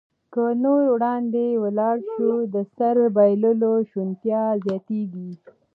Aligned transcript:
که 0.33 0.43
نور 0.63 0.83
وړاندې 0.95 1.45
ولاړ 1.63 1.97
شو، 2.13 2.31
د 2.53 2.55
سر 2.75 2.95
بایللو 3.15 3.73
شونتیا 3.91 4.43
زیاتېږي. 4.65 5.31